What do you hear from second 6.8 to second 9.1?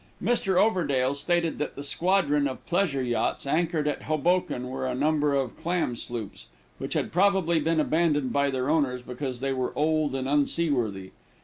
had probably been abandoned by their owners,